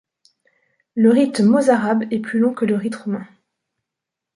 Le 0.95 1.11
rite 1.11 1.41
mozarabe 1.41 2.11
est 2.11 2.17
plus 2.17 2.39
long 2.39 2.55
que 2.55 2.65
le 2.65 2.73
rite 2.73 2.95
romain. 2.95 3.27